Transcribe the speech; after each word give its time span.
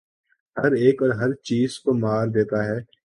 ہر 0.57 0.71
ایک 0.73 1.01
اور 1.01 1.11
ہر 1.11 1.33
چیز 1.43 1.79
کو 1.79 1.93
مار 1.95 2.27
دیتا 2.27 2.63
ہے 2.65 2.79